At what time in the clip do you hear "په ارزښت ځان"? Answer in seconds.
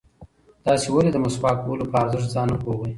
1.91-2.47